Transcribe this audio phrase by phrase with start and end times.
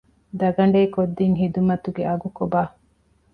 [0.39, 2.61] ދަގަނޑޭ ކޮށްދިން ހިދުމަތުގެ އަގު ކޮބާ؟